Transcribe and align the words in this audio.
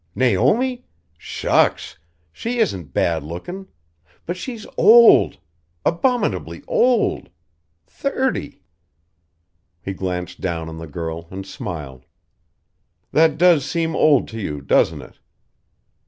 "Naomi? 0.15 0.83
Shucks! 1.15 1.99
She 2.33 2.57
isn't 2.57 2.91
bad 2.91 3.21
looking 3.23 3.67
but 4.25 4.35
she's 4.35 4.65
old. 4.75 5.37
Abominably 5.85 6.63
old! 6.67 7.29
Thirty!" 7.85 8.63
He 9.79 9.93
glanced 9.93 10.41
down 10.41 10.69
on 10.69 10.79
the 10.79 10.87
girl 10.87 11.27
and 11.29 11.45
smiled. 11.45 12.05
"That 13.11 13.37
does 13.37 13.63
seem 13.63 13.95
old 13.95 14.27
to 14.29 14.39
you, 14.39 14.59
doesn't 14.59 15.03
it?" 15.03 15.19